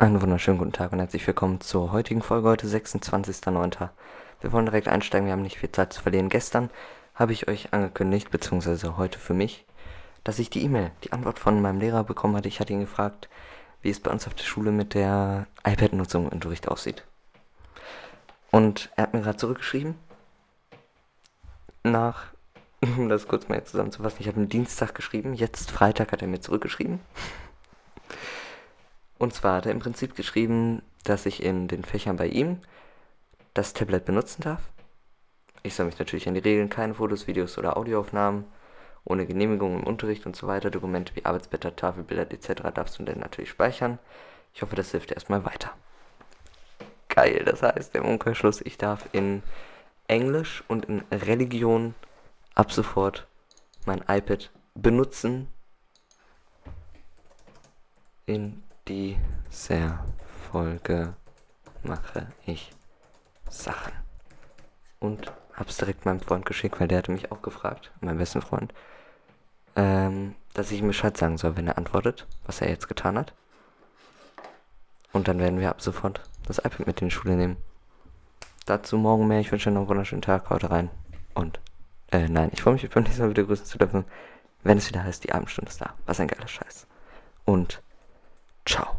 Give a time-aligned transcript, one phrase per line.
[0.00, 3.90] Einen wunderschönen guten Tag und herzlich willkommen zur heutigen Folge, heute 26.09.
[4.40, 6.30] Wir wollen direkt einsteigen, wir haben nicht viel Zeit zu verlieren.
[6.30, 6.70] Gestern
[7.14, 9.66] habe ich euch angekündigt, beziehungsweise heute für mich,
[10.24, 12.48] dass ich die E-Mail, die Antwort von meinem Lehrer bekommen hatte.
[12.48, 13.28] Ich hatte ihn gefragt,
[13.82, 17.04] wie es bei uns auf der Schule mit der iPad-Nutzung im Unterricht aussieht.
[18.50, 19.96] Und er hat mir gerade zurückgeschrieben,
[21.82, 22.22] nach,
[22.96, 26.40] um das kurz mal zusammenzufassen, ich habe am Dienstag geschrieben, jetzt Freitag hat er mir
[26.40, 27.00] zurückgeschrieben.
[29.20, 32.56] Und zwar hat er im Prinzip geschrieben, dass ich in den Fächern bei ihm
[33.52, 34.62] das Tablet benutzen darf.
[35.62, 38.46] Ich soll mich natürlich an die Regeln, keine Fotos, Videos oder Audioaufnahmen,
[39.04, 40.70] ohne Genehmigung im Unterricht und so weiter.
[40.70, 42.62] Dokumente wie Arbeitsblätter, Tafelbilder etc.
[42.72, 43.98] darfst du dann natürlich speichern.
[44.54, 45.70] Ich hoffe, das hilft erstmal weiter.
[47.10, 49.42] Geil, das heißt im Umkehrschluss, ich darf in
[50.08, 51.94] Englisch und in Religion
[52.54, 53.26] ab sofort
[53.84, 55.48] mein iPad benutzen.
[58.24, 60.04] In dieser
[60.50, 61.14] Folge
[61.84, 62.72] mache ich
[63.48, 63.92] Sachen.
[64.98, 68.74] Und hab's direkt meinem Freund geschickt, weil der hatte mich auch gefragt, meinem besten Freund,
[69.76, 73.32] ähm, dass ich ihm Bescheid sagen soll, wenn er antwortet, was er jetzt getan hat.
[75.12, 77.56] Und dann werden wir ab sofort das iPad mit in die Schule nehmen.
[78.66, 79.40] Dazu morgen mehr.
[79.40, 80.50] Ich wünsche euch noch einen wunderschönen Tag.
[80.50, 80.90] Haut rein.
[81.34, 81.60] Und,
[82.10, 84.04] äh, nein, ich freue mich, euch beim nächsten Mal wieder grüßen zu dürfen,
[84.62, 85.94] wenn es wieder heißt, die Abendstunde ist da.
[86.06, 86.86] Was ein geiler Scheiß.
[87.44, 87.82] Und,
[88.70, 88.86] Tchau.